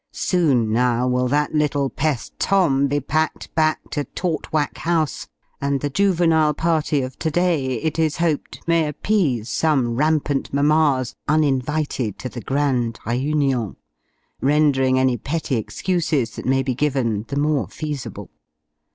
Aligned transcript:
Soon, 0.13 0.73
now, 0.73 1.07
will 1.07 1.27
that 1.27 1.53
little 1.53 1.87
pest, 1.87 2.33
Tom, 2.39 2.87
be 2.87 2.99
packed 2.99 3.53
back 3.53 3.87
to 3.91 4.03
"Tortwhack 4.03 4.79
House;" 4.79 5.27
and 5.61 5.79
the 5.79 5.91
juvenile 5.91 6.55
party, 6.55 7.03
of 7.03 7.19
to 7.19 7.29
day, 7.29 7.73
it 7.75 7.99
is 7.99 8.17
hoped 8.17 8.67
may 8.67 8.87
appease 8.87 9.47
some 9.49 9.95
rampant 9.97 10.51
mammas 10.51 11.13
uninvited 11.27 12.17
to 12.17 12.29
the 12.29 12.41
grand 12.41 12.95
réunion 13.05 13.75
rendering 14.41 14.97
any 14.97 15.17
petty 15.17 15.55
excuses 15.55 16.35
that 16.35 16.47
may 16.47 16.63
be 16.63 16.73
given 16.73 17.25
the 17.27 17.37
more 17.37 17.67
feasible. 17.67 18.31